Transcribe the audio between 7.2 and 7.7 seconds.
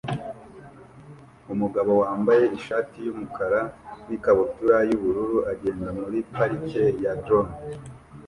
Droney